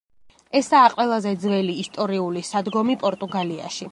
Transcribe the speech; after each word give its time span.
ესაა 0.59 0.87
ყველაზე 0.93 1.33
ძველი 1.43 1.77
ისტორიული 1.85 2.45
სადგომი 2.51 2.99
პორტუგალიაში. 3.07 3.89